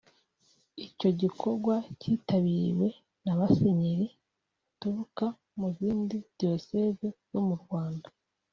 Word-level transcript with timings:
Icyo 0.87 1.09
gikorwa 1.21 1.75
cyitabiriwe 1.99 2.87
n’abasenyeri 3.23 4.07
baturuka 4.17 5.25
mu 5.57 5.67
zindi 5.77 6.17
Diyoseze 6.37 7.07
zo 7.29 7.41
mu 7.49 7.55
Rwanda 7.63 8.07